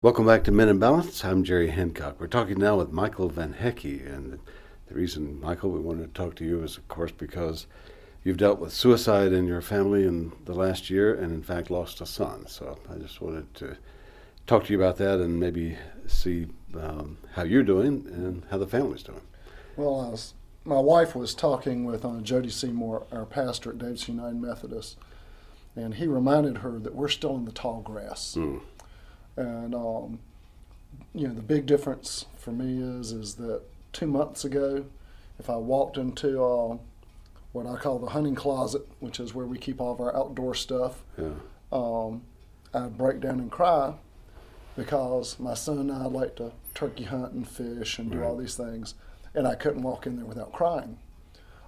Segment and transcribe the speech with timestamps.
[0.00, 1.24] Welcome back to Men in Balance.
[1.24, 2.20] I'm Jerry Hancock.
[2.20, 4.06] We're talking now with Michael Van Hecke.
[4.06, 4.38] And
[4.86, 7.66] the reason, Michael, we wanted to talk to you is, of course, because
[8.22, 12.00] you've dealt with suicide in your family in the last year and, in fact, lost
[12.00, 12.46] a son.
[12.46, 13.76] So I just wanted to
[14.46, 16.46] talk to you about that and maybe see
[16.80, 19.22] um, how you're doing and how the family's doing.
[19.76, 20.32] Well, was,
[20.64, 24.96] my wife was talking with uh, Jody Seymour, our pastor at Davidson United Methodist,
[25.74, 28.36] and he reminded her that we're still in the tall grass.
[28.38, 28.60] Mm
[29.38, 30.18] and um,
[31.14, 34.84] you know, the big difference for me is is that two months ago,
[35.38, 36.76] if I walked into uh,
[37.52, 40.54] what I call the hunting closet, which is where we keep all of our outdoor
[40.54, 41.30] stuff, yeah.
[41.72, 42.22] um,
[42.74, 43.94] I'd break down and cry
[44.76, 48.26] because my son and I like to turkey hunt and fish and do right.
[48.26, 48.94] all these things,
[49.34, 50.98] and I couldn't walk in there without crying.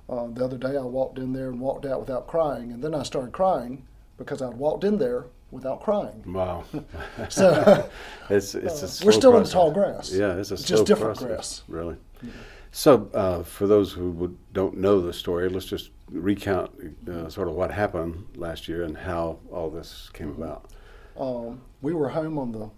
[0.09, 2.97] Uh, the other day, I walked in there and walked out without crying, and then
[2.97, 3.87] I started crying
[4.19, 6.23] because I'd walked in there without crying.
[6.27, 6.65] Wow.
[7.29, 7.89] so
[8.31, 9.35] it's it's a uh, we're still process.
[9.35, 10.13] in the tall grass.
[10.13, 11.63] Yeah, it's a just different process, grass.
[11.69, 11.97] Really.
[12.23, 12.31] Yeah.
[12.73, 16.71] So, uh, for those who would, don't know the story, let's just recount
[17.09, 20.43] uh, sort of what happened last year and how all this came mm-hmm.
[20.43, 20.71] about.
[21.19, 22.71] Um, we were home on the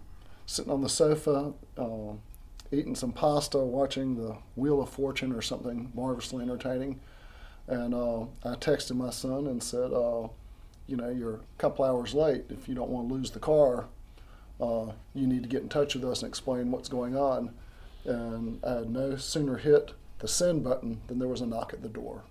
[0.45, 2.13] sitting on the sofa, uh,
[2.71, 6.99] eating some pasta, watching the Wheel of Fortune or something marvelously entertaining,
[7.67, 10.27] and uh, I texted my son and said uh,
[10.87, 12.45] you know, you're a couple hours late.
[12.49, 13.85] If you don't want to lose the car,
[14.59, 17.53] uh, you need to get in touch with us and explain what's going on.
[18.05, 21.81] And I had no sooner hit the send button than there was a knock at
[21.81, 22.23] the door,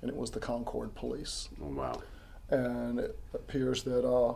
[0.00, 1.48] and it was the Concord police.
[1.62, 2.02] Oh, wow.
[2.48, 4.34] And it appears that uh,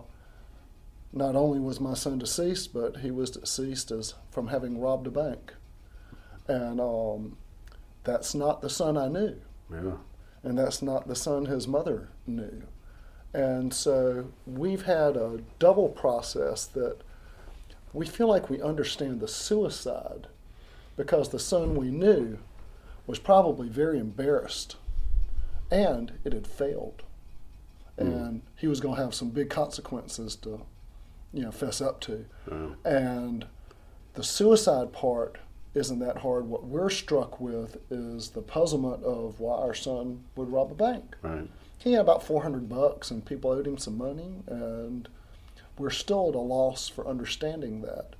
[1.12, 5.10] not only was my son deceased, but he was deceased as from having robbed a
[5.10, 5.54] bank.
[6.48, 7.36] And um,
[8.02, 9.40] that's not the son I knew.
[9.72, 9.92] Yeah.
[10.42, 12.62] And that's not the son his mother knew.
[13.32, 16.98] And so we've had a double process that
[17.92, 20.26] we feel like we understand the suicide
[20.96, 22.38] because the son we knew
[23.06, 24.76] was probably very embarrassed
[25.70, 27.02] and it had failed.
[27.98, 28.06] Mm.
[28.06, 30.62] And he was going to have some big consequences to,
[31.32, 32.24] you know, fess up to.
[32.48, 32.74] Mm.
[32.84, 33.46] And
[34.14, 35.38] the suicide part
[35.74, 36.46] isn't that hard.
[36.46, 41.16] What we're struck with is the puzzlement of why our son would rob a bank.
[41.22, 41.48] Right
[41.82, 45.08] he had about 400 bucks and people owed him some money and
[45.78, 48.14] we're still at a loss for understanding that.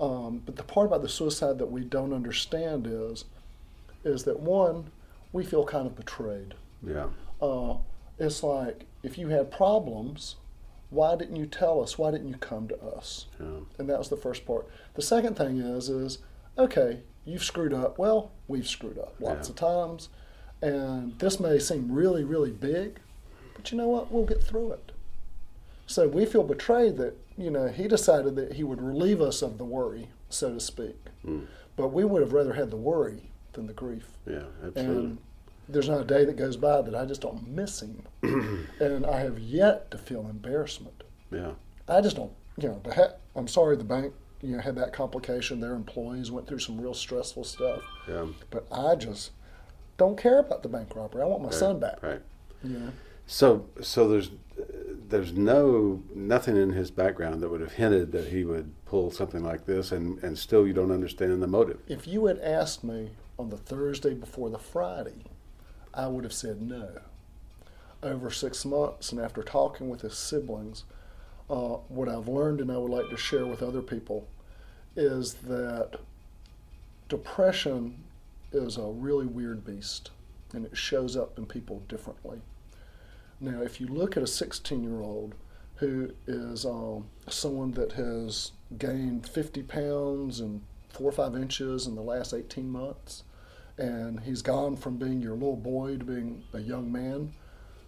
[0.00, 3.24] Um, but the part about the suicide that we don't understand is
[4.04, 4.90] is that one
[5.32, 6.54] we feel kind of betrayed.
[6.84, 7.08] Yeah.
[7.40, 7.76] Uh,
[8.18, 10.36] it's like if you had problems
[10.90, 11.98] why didn't you tell us?
[11.98, 13.26] Why didn't you come to us?
[13.38, 13.60] Yeah.
[13.78, 14.66] and that was the first part.
[14.94, 16.18] The second thing is is
[16.56, 17.96] okay you've screwed up.
[17.96, 19.52] Well we've screwed up lots yeah.
[19.52, 20.08] of times
[20.62, 23.00] and this may seem really, really big,
[23.54, 24.10] but you know what?
[24.10, 24.92] We'll get through it.
[25.86, 29.58] So we feel betrayed that, you know, he decided that he would relieve us of
[29.58, 30.96] the worry, so to speak.
[31.24, 31.46] Mm.
[31.76, 34.08] But we would have rather had the worry than the grief.
[34.26, 34.96] Yeah, absolutely.
[34.96, 35.18] And
[35.68, 38.02] there's not a day that goes by that I just don't miss him.
[38.80, 41.04] and I have yet to feel embarrassment.
[41.30, 41.52] Yeah.
[41.88, 45.60] I just don't, you know, ha- I'm sorry the bank, you know, had that complication.
[45.60, 47.82] Their employees went through some real stressful stuff.
[48.08, 48.26] Yeah.
[48.50, 49.30] But I just,
[49.98, 51.22] don't care about the bank robbery.
[51.22, 52.02] I want my right, son back.
[52.02, 52.22] Right.
[52.64, 52.90] Yeah.
[53.26, 54.30] So so there's
[55.08, 59.44] there's no nothing in his background that would have hinted that he would pull something
[59.44, 61.80] like this, and and still you don't understand the motive.
[61.86, 65.24] If you had asked me on the Thursday before the Friday,
[65.92, 67.00] I would have said no.
[68.02, 70.84] Over six months, and after talking with his siblings,
[71.50, 74.28] uh, what I've learned and I would like to share with other people
[74.94, 75.98] is that
[77.08, 78.04] depression
[78.52, 80.10] is a really weird beast,
[80.52, 82.40] and it shows up in people differently.
[83.40, 85.34] Now, if you look at a 16 year old
[85.76, 91.94] who is um, someone that has gained 50 pounds and four or five inches in
[91.94, 93.22] the last 18 months,
[93.76, 97.32] and he's gone from being your little boy to being a young man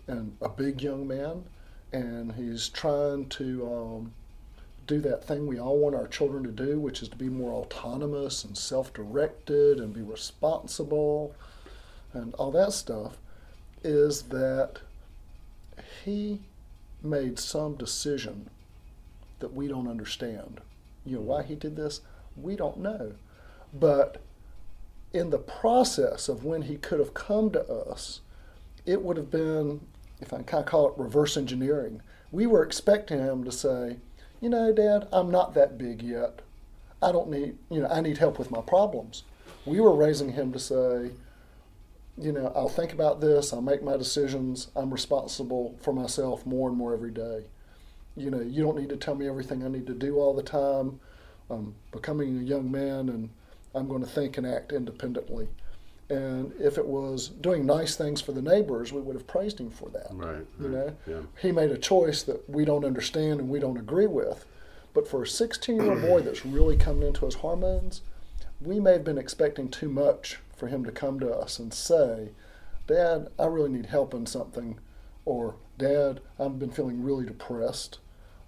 [0.06, 1.44] and a big young man,
[1.93, 4.15] and he's trying to um,
[4.90, 7.52] do that thing we all want our children to do, which is to be more
[7.52, 11.32] autonomous and self directed and be responsible
[12.12, 13.16] and all that stuff,
[13.84, 14.81] is that
[16.04, 16.40] he
[17.02, 18.50] made some decision
[19.38, 20.60] that we don't understand.
[21.06, 22.00] You know, why he did this,
[22.36, 23.12] we don't know.
[23.72, 24.20] But
[25.12, 28.20] in the process of when he could have come to us,
[28.84, 29.81] it would have been,
[30.20, 32.02] if I kind of call it reverse engineering,
[32.32, 33.96] we were expecting him to say,
[34.40, 36.40] you know, Dad, I'm not that big yet.
[37.02, 39.25] I don't need, you know, I need help with my problems.
[39.64, 41.10] We were raising him to say,
[42.19, 46.69] you know, I'll think about this, I'll make my decisions, I'm responsible for myself more
[46.69, 47.44] and more every day.
[48.16, 50.43] You know, you don't need to tell me everything I need to do all the
[50.43, 51.00] time.
[51.48, 53.31] I'm becoming a young man and
[53.75, 55.48] I'm going to think and act independently.
[56.10, 59.70] And if it was doing nice things for the neighbors, we would have praised him
[59.70, 60.08] for that.
[60.10, 60.44] Right.
[60.60, 61.20] You right, know, Yeah.
[61.40, 64.44] he made a choice that we don't understand and we don't agree with.
[64.92, 68.02] But for a 16 year old boy that's really coming into his hormones,
[68.60, 72.30] we may have been expecting too much for him to come to us and say,
[72.88, 74.78] Dad, I really need help in something,
[75.24, 78.00] or Dad, I've been feeling really depressed.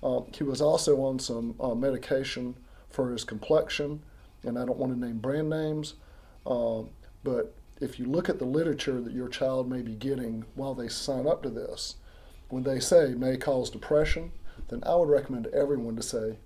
[0.03, 2.57] Um, he was also on some uh, medication
[2.91, 4.03] for his complexion,
[4.43, 5.95] and I don't want to name brand names,
[6.45, 6.91] um,
[7.25, 10.89] but if you look at the literature that your child may be getting while they
[10.89, 11.97] sign up to this,
[12.49, 14.33] when they say may cause depression,
[14.69, 16.37] then I would recommend everyone to say,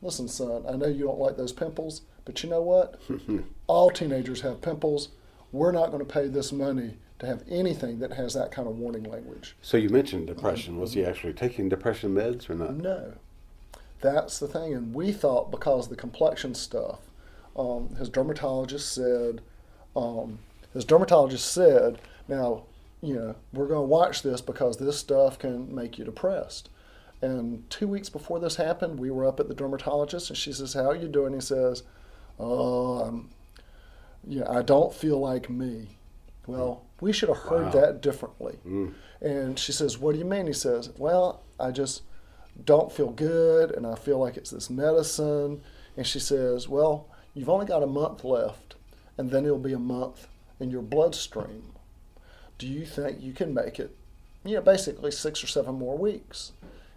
[0.00, 3.00] listen, son, I know you don't like those pimples, but you know what?
[3.66, 5.10] All teenagers have pimples.
[5.52, 8.76] We're not going to pay this money to have anything that has that kind of
[8.76, 9.56] warning language.
[9.62, 10.78] So you mentioned depression.
[10.78, 12.76] Was he actually taking depression meds or not?
[12.76, 13.14] No.
[14.00, 14.74] That's the thing.
[14.74, 16.98] And we thought because the complexion stuff,
[17.56, 19.40] um, his dermatologist said,
[19.96, 20.38] um,
[20.72, 21.98] his dermatologist said,
[22.28, 22.64] now,
[23.00, 26.68] you know, we're going to watch this because this stuff can make you depressed.
[27.22, 30.74] And two weeks before this happened, we were up at the dermatologist, and she says,
[30.74, 31.82] "How are you doing?" He says,
[32.38, 33.30] "Oh, I'm,
[34.26, 35.96] yeah, I don't feel like me."
[36.46, 37.80] Well, we should have heard Wow.
[37.80, 38.58] that differently.
[38.66, 38.92] Mm.
[39.22, 42.02] And she says, "What do you mean?" He says, "Well, I just
[42.64, 45.62] don't feel good, and I feel like it's this medicine."
[45.96, 48.75] And she says, "Well, you've only got a month left,
[49.18, 50.28] and then it'll be a month
[50.60, 51.72] in your bloodstream.
[52.58, 53.96] Do you think you can make it?
[54.44, 56.52] You know, basically six or seven more weeks."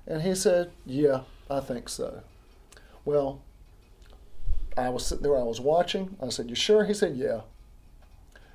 [0.07, 2.21] And he said, "Yeah, I think so."
[3.05, 3.41] Well,
[4.77, 6.15] I was sitting there, I was watching.
[6.21, 7.41] I said, "You sure?" He said, "Yeah."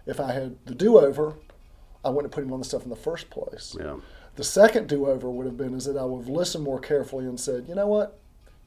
[0.06, 1.34] If I had the do-over,
[2.04, 3.74] I wouldn't have put him on the stuff in the first place.
[3.78, 3.96] Yeah.
[4.36, 7.40] The second do-over would have been is that I would have listened more carefully and
[7.40, 8.18] said, you know what,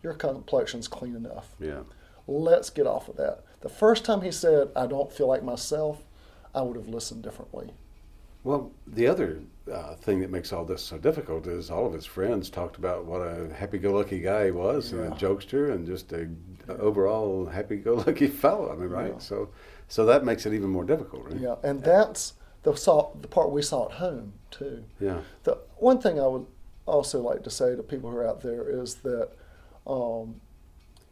[0.02, 1.56] your complexion's clean enough.
[1.60, 1.82] Yeah.
[2.26, 3.44] Let's get off of that.
[3.62, 6.04] The first time he said, I don't feel like myself,
[6.54, 7.72] I would have listened differently.
[8.44, 12.06] Well, the other uh, thing that makes all this so difficult is all of his
[12.06, 16.30] friends talked about what a happy-go-lucky guy he was, and a jokester, and just a
[16.70, 18.72] overall happy-go-lucky fellow.
[18.72, 19.14] I mean, right?
[19.14, 19.20] Yeah.
[19.20, 19.50] So,
[19.88, 21.42] so that makes it even more difficult, right?
[21.42, 24.84] Yeah, and that's the saw, the part we saw at home too.
[25.00, 25.22] Yeah.
[25.44, 26.46] The one thing I would
[26.86, 29.32] also like to say to people who are out there is that
[29.86, 30.40] um,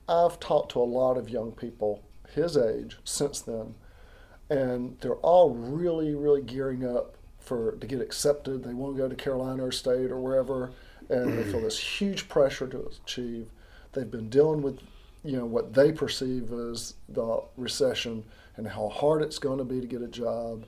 [0.07, 2.01] I've talked to a lot of young people
[2.33, 3.75] his age since then,
[4.49, 8.63] and they're all really, really gearing up for to get accepted.
[8.63, 10.71] They want to go to Carolina or State or wherever,
[11.09, 13.47] and they feel this huge pressure to achieve.
[13.93, 14.79] They've been dealing with,
[15.23, 18.23] you know, what they perceive as the recession
[18.57, 20.65] and how hard it's going to be to get a job.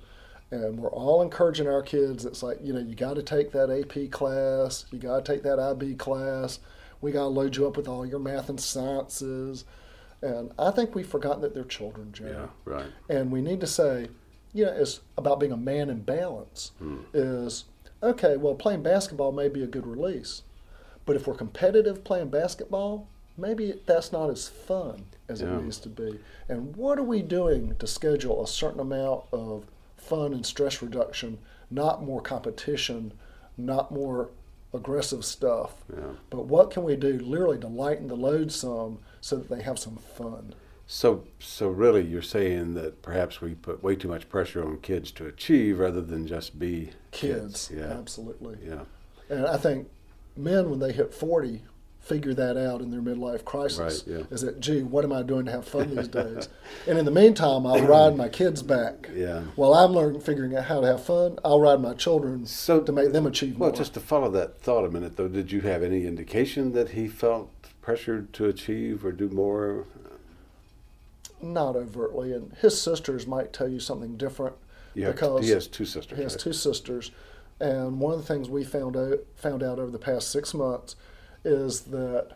[0.52, 2.26] And we're all encouraging our kids.
[2.26, 5.44] It's like, you know, you got to take that AP class, you got to take
[5.44, 6.60] that IB class.
[7.02, 9.66] We got to load you up with all your math and sciences.
[10.22, 12.32] And I think we've forgotten that they're children, Jerry.
[12.32, 12.48] Yeah.
[12.66, 12.88] Right.
[13.10, 14.08] And we need to say,
[14.54, 16.72] you know, it's about being a man in balance.
[16.80, 16.98] Hmm.
[17.14, 17.66] Is
[18.02, 20.44] okay, well, playing basketball may be a good release,
[21.06, 25.58] but if we're competitive playing basketball, maybe that's not as fun as Yeah.
[25.58, 26.20] it needs to be.
[26.50, 29.66] And what are we doing to schedule a certain amount of
[29.98, 31.38] fun and stress reduction,
[31.70, 33.14] not more competition,
[33.58, 34.30] not more
[34.78, 36.12] aggressive stuff, Yeah.
[36.30, 39.78] but what can we do literally to lighten the load some so that they have
[39.78, 40.54] some fun?
[40.90, 45.12] So, so really, you're saying that perhaps we put way too much pressure on kids
[45.14, 47.88] to achieve rather than just be Kids, Yeah.
[47.92, 48.58] absolutely.
[48.66, 48.84] Yeah.
[49.30, 49.90] And I think
[50.38, 51.64] men, when they hit 40,
[52.08, 54.04] figure that out in their midlife crisis.
[54.08, 54.24] Right, yeah.
[54.32, 56.48] Is that, gee, what am I doing to have fun these days?
[56.88, 59.10] and in the meantime, I'll ride my kids back.
[59.14, 59.42] Yeah.
[59.56, 62.92] While I'm learning, figuring out how to have fun, I'll ride my children So- to
[62.92, 63.78] make them achieve Well, more.
[63.78, 67.08] just to follow that thought a minute, though, did you have any indication that he
[67.08, 67.50] felt
[67.82, 69.86] pressured to achieve or do more?
[71.42, 72.32] Not overtly.
[72.34, 74.56] And his sisters might tell you something different.
[74.98, 76.18] Have, because he has two sisters.
[76.18, 76.42] He has right?
[76.42, 77.12] two sisters,
[77.60, 80.96] and one of the things we found out found out over the past six months
[81.44, 82.36] is that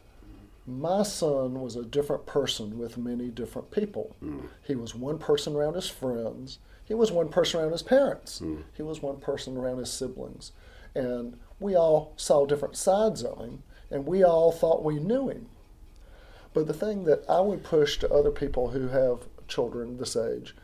[0.68, 4.16] my son was a different person with many different people.
[4.20, 4.40] Hmm.
[4.64, 6.60] He was one person around his friends.
[6.86, 8.40] He was one person around his parents.
[8.40, 8.62] Hmm.
[8.76, 10.52] He was one person around his siblings,
[10.96, 15.48] and we all saw different sides of him, and we all thought we knew him.
[16.54, 20.56] But the thing that I would push to other people who have children this age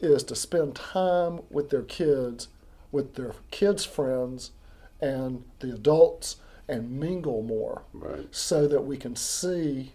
[0.00, 2.48] is to spend time with their kids,
[2.90, 4.52] with their kids' friends,
[5.00, 6.36] and the adults,
[6.68, 8.26] and mingle more, Right.
[8.32, 9.92] so that we can see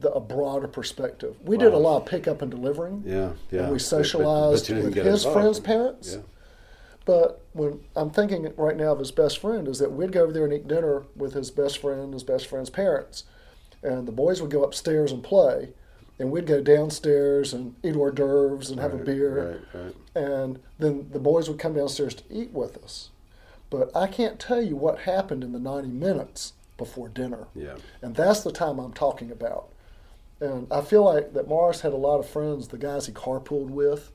[0.00, 1.36] the, a broader perspective.
[1.44, 3.20] We did a lot of pickup and delivering, Yeah, yeah.
[3.20, 6.14] and we But- but- socialized but with his friends' parents.
[6.14, 6.20] Yeah.
[7.06, 10.32] But when I'm thinking right now of his best friend, is that we'd go over
[10.32, 13.24] there and eat dinner with his best friend, his best friend's parents,
[13.82, 15.70] and the boys would go upstairs and play,
[16.18, 19.94] and we'd go downstairs and eat hors d'oeuvres and have a beer, Right, right.
[20.14, 23.10] and then the boys would come downstairs to eat with us.
[23.76, 27.48] But I can't tell you what happened in the 90 minutes before dinner.
[27.56, 27.74] Yeah.
[28.02, 29.68] And that's the time I'm talking about.
[30.38, 33.70] And I feel like that Morris had a lot of friends, the guys he carpooled
[33.70, 34.12] with,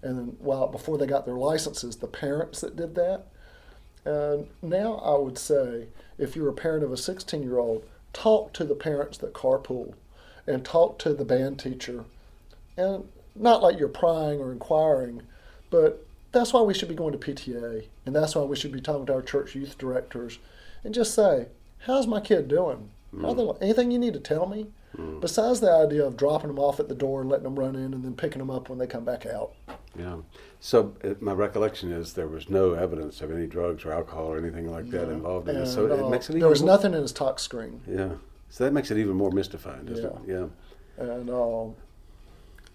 [0.00, 3.26] and then while before they got their licenses, the parents that did that.
[4.06, 8.54] And now I would say, if you're a parent of a 16 year old, talk
[8.54, 9.92] to the parents that carpool
[10.46, 12.06] and talk to the band teacher.
[12.78, 15.22] And not like you're prying or inquiring,
[15.68, 17.84] but that's why we should be going to PTA.
[18.06, 20.38] And that's why we should be talking to our church youth directors
[20.84, 21.48] and just say,
[21.80, 22.90] How's my kid doing?
[23.12, 24.68] They, anything you need to tell me?
[25.20, 27.94] Besides the idea of dropping them off at the door and letting them run in
[27.94, 29.52] and then picking them up when they come back out.
[29.98, 30.16] Yeah.
[30.60, 34.38] So uh, my recollection is there was no evidence of any drugs or alcohol or
[34.38, 35.74] anything like that involved in And, this.
[35.74, 37.80] So it makes it even there was more, nothing in his tox screen.
[37.88, 38.10] Yeah.
[38.50, 40.12] So that makes it even more mystifying, doesn't it?
[40.26, 40.46] Yeah.
[40.98, 41.74] And um,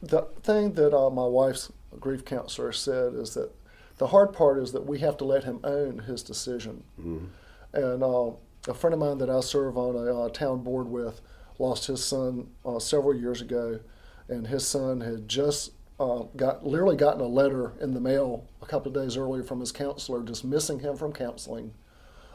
[0.02, 3.52] the thing that uh, my wife's grief counselor said is that
[3.98, 6.84] the hard part is that we have to let him own his decision.
[7.00, 7.28] Mhm.
[7.74, 8.32] And uh,
[8.68, 11.22] a friend of mine that I serve on a uh, town board with
[11.60, 13.80] lost his son uh, several years ago,
[14.28, 18.66] and his son had just uh, got literally gotten a letter in the mail a
[18.68, 21.74] couple of days earlier from his counselor dismissing him from counseling.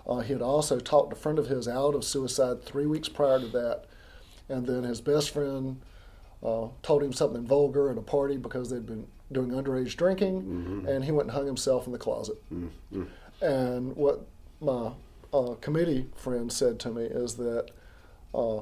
[0.05, 3.39] Uh, he had also talked a friend of his out of suicide three weeks prior
[3.39, 3.85] to that,
[4.49, 5.81] and then his best friend
[6.43, 11.05] uh, told him something vulgar at a party because they'd been doing underage drinking, and
[11.05, 12.37] he went and hung himself in the closet.
[12.53, 13.05] Mm-hmm.
[13.41, 14.27] And what
[14.61, 14.93] my
[15.33, 17.71] uh, committee friend said to me is that
[18.35, 18.61] uh,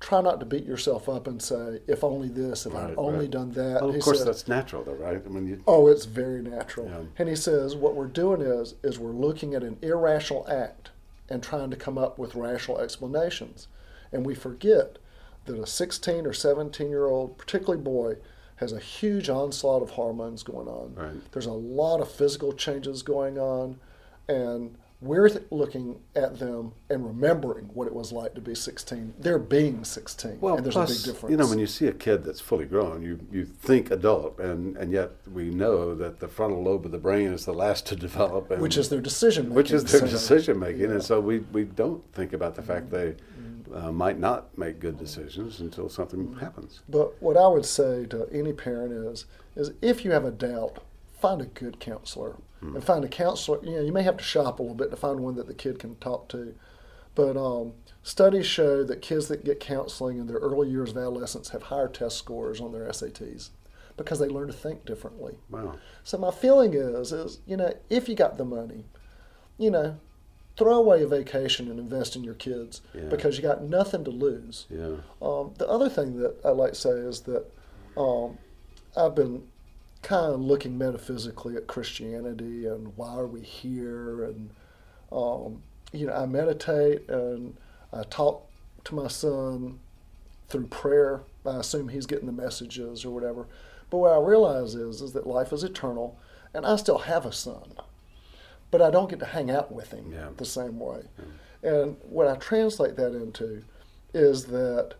[0.00, 3.30] try not to beat yourself up and say, if only this, if I'd only right.
[3.30, 3.80] done that.
[3.80, 5.20] Well, of He course, said- that's natural, though, right?
[5.24, 6.88] I mean, you, Oh, it's very natural.
[6.88, 7.00] Yeah.
[7.18, 10.90] And he says what we're doing is is we're looking at an irrational act
[11.28, 13.68] and trying to come up with rational explanations.
[14.12, 14.98] And we forget
[15.46, 18.14] that a 16 or 17 year old, particularly boy,
[18.56, 20.94] has a huge onslaught of hormones going on.
[20.94, 21.32] Right.
[21.32, 23.78] There's a lot of physical changes going on,
[24.28, 29.12] and we're th- looking at them and remembering what it was like to be 16.
[29.18, 31.30] They're being 16, well, and there's plus, a big difference.
[31.30, 34.74] you know, when you see a kid that's fully grown, you, you think adult, and,
[34.78, 37.96] and yet we know that the frontal lobe of the brain is the last to
[37.96, 38.50] develop.
[38.50, 39.56] And, which is their decision making.
[39.56, 40.92] which is their decision making, yeah.
[40.92, 42.96] and so we, we don't think about the fact mm-hmm.
[42.96, 43.14] they
[43.72, 46.80] uh, might not make good decisions until something happens.
[46.88, 50.82] But what I would say to any parent is, is if you have a doubt,
[51.20, 53.64] find a good counselor and find a counselor.
[53.64, 55.54] You know, you may have to shop a little bit to find one that the
[55.54, 56.54] kid can talk to.
[57.14, 61.50] But um, studies show that kids that get counseling in their early years of adolescence
[61.50, 63.50] have higher test scores on their SATs
[63.96, 65.38] because they learn to think differently.
[65.48, 65.76] Wow.
[66.04, 68.84] So my feeling is, is you know, if you got the money,
[69.56, 69.98] you know,
[70.56, 73.02] throw away a vacation and invest in your kids Yeah.
[73.10, 74.66] because you got nothing to lose.
[74.70, 74.96] Yeah.
[75.20, 77.44] Um, the other thing that I like to say is that
[77.96, 78.38] um,
[78.96, 79.42] I've been
[80.02, 84.50] kind of looking metaphysically at Christianity and why are we here, and
[85.12, 87.56] um, you know, I meditate and
[87.92, 88.48] I talk
[88.84, 89.78] to my son
[90.48, 91.22] through prayer.
[91.44, 93.46] I assume he's getting the messages or whatever.
[93.90, 96.18] But what I realize is is that life is eternal,
[96.54, 97.72] and I still have a son,
[98.70, 100.28] but I don't get to hang out with him Yeah.
[100.36, 101.02] the same way.
[101.62, 103.62] And what I translate that into
[104.14, 104.94] is that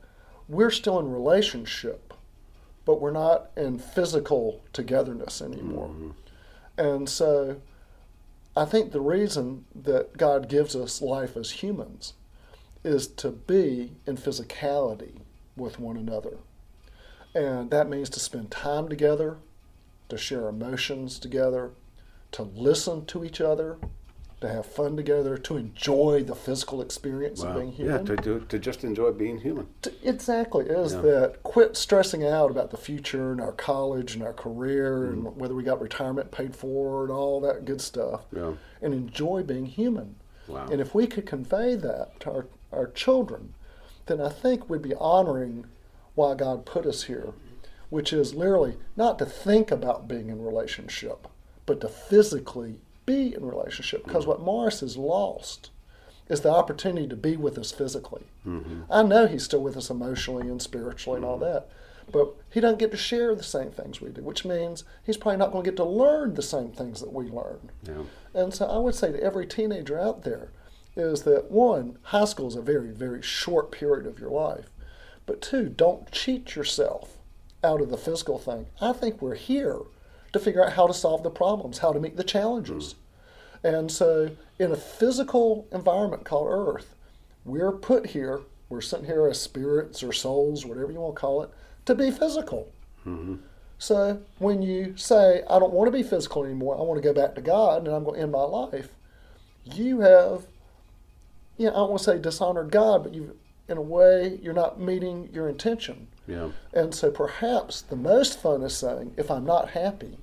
[0.48, 2.14] we're still in relationship,
[2.84, 5.88] but we're not in physical togetherness anymore.
[5.88, 6.10] Mm-hmm.
[6.78, 7.60] And so
[8.56, 12.14] I think the reason that God gives us life as humans
[12.84, 15.20] is to be in physicality
[15.56, 16.38] with one another.
[17.34, 19.36] And that means to spend time together,
[20.08, 21.72] to share emotions together,
[22.32, 23.78] to listen to each other,
[24.40, 27.60] to have fun together, to enjoy the physical experience of Wow.
[27.60, 28.16] being Yeah, human.
[28.18, 29.68] to, to just enjoy being human.
[29.80, 30.66] T- Exactly.
[30.66, 31.00] Is Yeah.
[31.02, 35.12] that quit stressing out about the future and our college and our career Mm.
[35.12, 38.52] and whether we got retirement paid for and all that good stuff Yeah.
[38.82, 40.16] and enjoy being human.
[40.48, 40.66] Wow.
[40.70, 43.54] And if we could convey that to our, our children,
[44.04, 45.64] then I think we'd be honoring
[46.14, 47.32] why God put us here,
[47.90, 51.26] which is literally not to think about being in relationship,
[51.66, 54.04] but to physically be in relationship.
[54.04, 55.70] Because what Morris has lost
[56.28, 58.24] is the opportunity to be with us physically.
[58.46, 58.82] Mm-hmm.
[58.90, 61.52] I know he's still with us emotionally and spiritually and all mm-hmm.
[61.52, 61.68] that,
[62.10, 65.38] but he doesn't get to share the same things we do, which means he's probably
[65.38, 67.70] not going to get to learn the same things that we learn.
[67.82, 68.02] Yeah.
[68.34, 70.50] And so I would say to every teenager out there
[70.96, 74.70] is that one, high school is a very, very short period of your life.
[75.26, 77.16] But two, don't cheat yourself
[77.62, 78.66] out of the physical thing.
[78.80, 79.80] I think we're here
[80.38, 82.94] to figure out how to solve the problems, how to meet the challenges.
[83.62, 86.94] And so, in a physical environment called Earth,
[87.44, 91.42] we're put here, we're sitting here as spirits or souls, whatever you want to call
[91.42, 91.50] it,
[91.86, 92.72] to be physical.
[93.02, 93.36] hmm
[93.78, 97.14] So when you say, I don't want to be physical anymore, I want to go
[97.14, 98.88] back to God and I'm going to end my life,
[99.64, 100.46] you have,
[101.56, 103.32] you know, I don't want to say dishonored God, but you've
[103.68, 106.06] in a way, you're not meeting your intention.
[106.26, 106.50] Yeah.
[106.72, 110.18] And so perhaps the most fun is saying, if I'm not happy,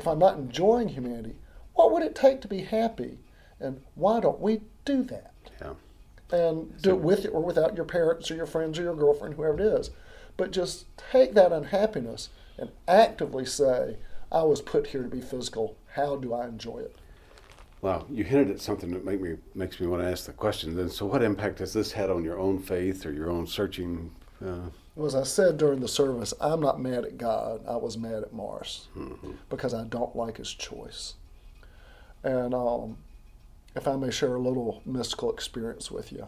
[0.00, 1.36] if I'm not enjoying humanity,
[1.74, 3.18] what would it take to be happy?
[3.60, 5.34] And why don't we do that?
[5.60, 5.74] Yeah.
[6.32, 9.60] And do it with or without your parents or your friends or your girlfriend, whoever
[9.60, 9.90] it is.
[10.38, 13.96] But just take that unhappiness and actively say,
[14.32, 15.76] I was put here to be physical.
[15.94, 16.96] How do I enjoy it?
[17.82, 20.76] Well, you hinted at something that make me makes me want to ask the question.
[20.76, 24.12] Then, so what impact has this had on your own faith or your own searching?
[24.44, 27.62] Uh, Well, as I said during the service, I'm not mad at God.
[27.66, 29.36] I was mad at Morris mhm.
[29.48, 31.14] because I don't like his choice.
[32.22, 32.98] And um,
[33.74, 36.26] if I may share a little mystical experience with you,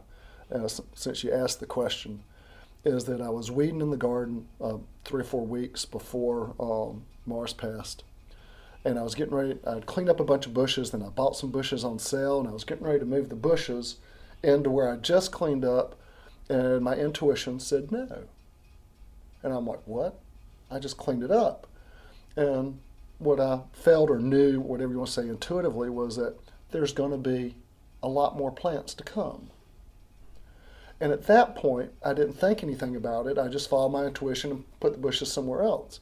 [0.55, 2.23] uh, since you asked the question,
[2.85, 7.05] is that I was weeding in the garden uh, three or four weeks before um,
[7.27, 8.05] Morris passed.
[8.85, 11.37] And I was getting ready, I'd cleaned up a bunch of bushes, then I bought
[11.37, 13.97] some bushes on sale, and I was getting ready to move the bushes
[14.43, 15.95] into where I just cleaned up,
[16.49, 18.25] and my intuition said no.
[19.43, 20.21] And I'm like, what?
[20.71, 21.67] I just cleaned it up.
[22.37, 22.79] And
[23.19, 26.37] what I felt or knew, whatever you want to say intuitively, was that
[26.71, 27.55] there's going to be
[28.03, 29.51] a lot more plants to come.
[31.01, 33.39] And at that point, I didn't think anything about it.
[33.39, 36.01] I just followed my intuition and put the bushes somewhere else.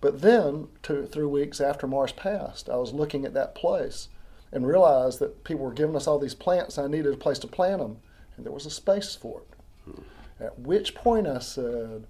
[0.00, 4.08] But then, two, three weeks after Morris passed, I was looking at that place
[4.52, 6.78] and realized that people were giving us all these plants.
[6.78, 7.98] I needed a place to plant them,
[8.36, 9.56] and there was a space for it.
[9.84, 10.02] Hmm.
[10.42, 12.06] At which point I said,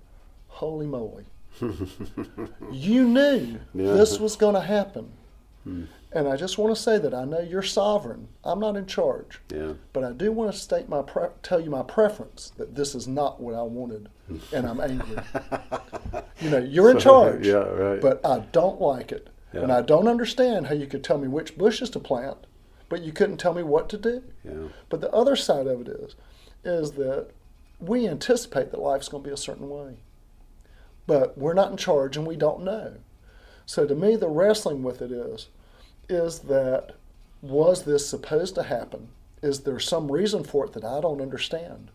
[0.54, 1.25] Holy moly.
[2.73, 3.92] You knew Yeah.
[3.94, 5.12] this was going to happen.
[5.64, 5.84] Hmm.
[6.12, 8.28] And I just want to say that I know you're sovereign.
[8.44, 9.40] I'm not in charge.
[9.52, 9.73] yeah.
[9.92, 13.08] But I do want to state my pre- tell you my preference that this is
[13.08, 14.08] not what I wanted,
[14.52, 15.16] and I'm angry.
[16.40, 18.00] you know, you're in charge, yeah, right.
[18.00, 21.59] but I don't like it, and I don't understand how you could tell me which
[21.59, 22.46] bushes to plant,
[22.88, 24.22] but you couldn't tell me what to do.
[24.44, 24.68] Yeah.
[24.88, 26.14] But the other side of it is,
[26.64, 27.31] is that
[27.81, 29.96] we anticipate that life's going to be a certain way,
[31.07, 32.95] but we're not in charge and we don't know.
[33.67, 35.49] So to me, the wrestling with it is,
[36.09, 36.93] is that
[37.43, 39.09] was this supposed to happen?
[39.43, 41.90] Is there some reason for it that I don't understand?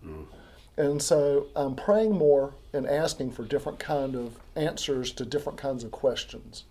[0.78, 5.84] And so I'm praying more and asking for different kind of answers to different kinds
[5.84, 6.64] of questions.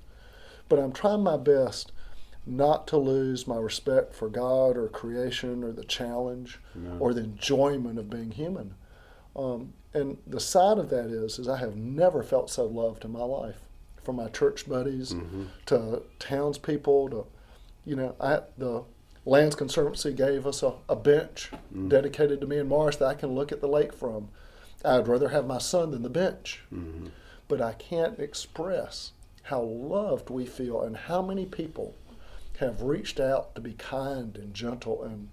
[0.69, 1.93] But I'm trying my best
[2.47, 6.97] not to lose my respect for God or creation or the challenge No.
[6.99, 8.75] or the enjoyment of being human.
[9.37, 13.13] Um, and the side of that is, is I have never felt so loved in
[13.13, 13.61] my life,
[14.03, 15.47] from my church buddies Mhm.
[15.67, 17.27] to townspeople to,
[17.85, 18.85] you know, I, the
[19.25, 21.89] Lands Conservancy gave us a, a bench Mm.
[21.89, 24.29] dedicated to me and Morris that I can look at the lake from.
[24.85, 27.11] I'd rather have my son than the bench, Mhm.
[27.49, 29.13] but I can't express
[29.45, 31.95] how loved we feel and how many people
[32.59, 35.29] have reached out to be kind and gentle and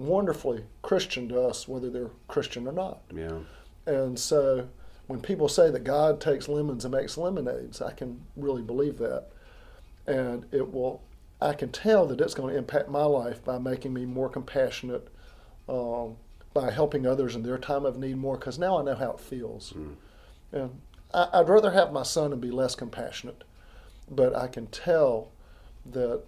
[0.00, 3.02] wonderfully Christian to us, whether they're Christian or not.
[3.14, 3.40] Yeah.
[3.86, 4.68] And so
[5.06, 9.26] when people say that God takes lemons and makes lemonades, I can really believe that.
[10.06, 11.02] And it will,
[11.40, 15.06] I can tell that it's going to impact my life by making me more compassionate,
[15.68, 16.16] um,
[16.54, 19.20] by helping others in their time of need more, because now I know how it
[19.20, 19.74] feels.
[19.74, 19.94] Mm.
[20.52, 20.80] And
[21.12, 23.44] I, I'd rather have my son and be less compassionate,
[24.10, 25.30] but I can tell
[25.92, 26.22] that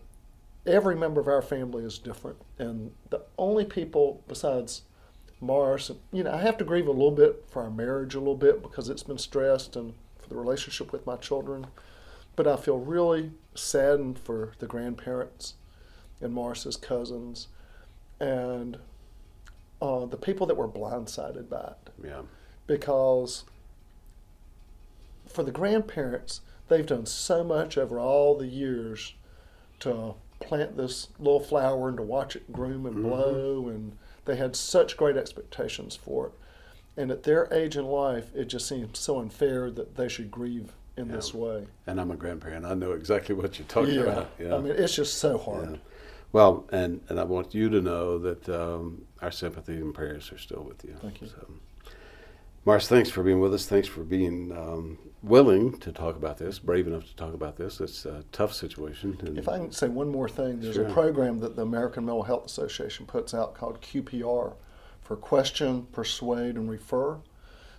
[0.67, 2.39] every member of our family is different.
[2.59, 4.83] And the only people besides
[5.41, 8.37] Morris, you know, I have to grieve a little bit for our marriage a little
[8.37, 11.67] bit because it's been stressed and for the relationship with my children.
[12.37, 15.55] But I feel really saddened for the grandparents
[16.21, 17.49] and Morris's cousins
[18.21, 18.79] and
[19.83, 22.23] uh, the people that were blindsided by it Yeah.
[22.69, 23.45] because
[25.27, 29.15] for the grandparents, they've done so much over all the years
[29.81, 33.03] to plant this little flower and to watch it groom and Mhm.
[33.03, 36.33] blow, and they had such great expectations for it.
[36.97, 40.73] And at their age in life, it just seems so unfair that they should grieve
[40.97, 41.17] in Yeah.
[41.17, 41.67] this way.
[41.87, 42.67] And I'm a grandparent.
[42.67, 44.29] I know exactly what you're talking about.
[44.39, 44.55] Yeah.
[44.57, 45.71] I mean, it's just so hard.
[45.71, 45.77] Yeah.
[46.33, 50.39] Well, and, and I want you to know that um, our sympathy and prayers are
[50.39, 50.95] still with you.
[51.01, 51.29] Thank you.
[51.29, 51.47] So,
[52.65, 53.67] Morris, thanks for being with us.
[53.67, 57.81] Thanks for being um, willing to talk about this, brave enough to talk about this.
[57.81, 59.17] It's a tough situation.
[59.21, 60.87] And If I can say one more thing, there's Sure.
[60.87, 64.55] a program that the American Mental Health Association puts out called QPR
[65.01, 67.19] for Question, Persuade, and Refer.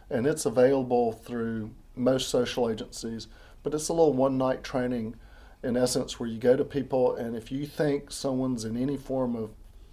[0.10, 3.28] And it's available through most social agencies,
[3.62, 5.16] but it's a little one night training
[5.64, 9.36] in essence where you go to people and if you think someone's in any form
[9.36, 9.52] of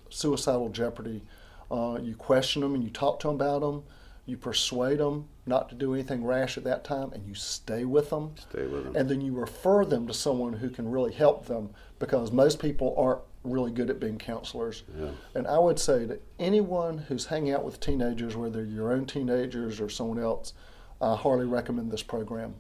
[0.08, 1.22] suicidal jeopardy,
[1.70, 3.84] uh, you question them and you talk to them about them.
[4.30, 8.10] You persuade them not to do anything rash at that time, and you stay with
[8.10, 8.36] them.
[8.38, 8.94] Stay with them.
[8.94, 12.94] And then you refer them to someone who can really help them because most people
[12.96, 14.84] aren't really good at being counselors.
[14.96, 15.08] Yeah.
[15.34, 19.80] And I would say that anyone who's hanging out with teenagers, whether your own teenagers
[19.80, 20.52] or someone else,
[21.00, 22.54] I highly recommend this program.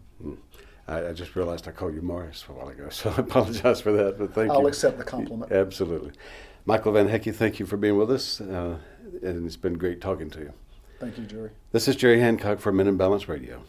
[0.88, 3.92] I, I just realized I called you Morris a while ago, so I apologize for
[3.92, 4.18] that.
[4.18, 4.58] But thank you.
[4.58, 5.52] I'll accept the compliment.
[5.52, 6.10] Absolutely.
[6.64, 8.76] Michael Van Hecke, thank you for being with us, uh,
[9.22, 10.52] and it's been great talking to you.
[11.00, 11.50] Thank you, Jerry.
[11.72, 13.62] This is Jerry Hancock for Men in Balance Radio.